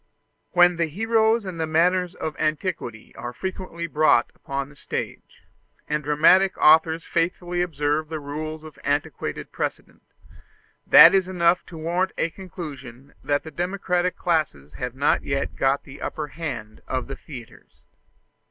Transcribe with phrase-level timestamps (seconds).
[0.53, 5.43] When the heroes and the manners of antiquity are frequently brought upon the stage,
[5.87, 10.01] and dramatic authors faithfully observe the rules of antiquated precedent,
[10.87, 15.83] that is enough to warrant a conclusion that the democratic classes have not yet got
[15.83, 17.83] the upper hand of the theatres.